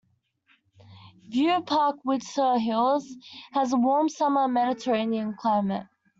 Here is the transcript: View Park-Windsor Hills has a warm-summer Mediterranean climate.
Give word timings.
View 1.29 1.61
Park-Windsor 1.61 2.57
Hills 2.57 3.05
has 3.53 3.71
a 3.71 3.77
warm-summer 3.77 4.47
Mediterranean 4.47 5.35
climate. 5.37 5.85